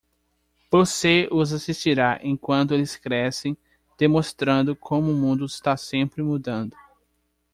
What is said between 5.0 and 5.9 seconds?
o mundo está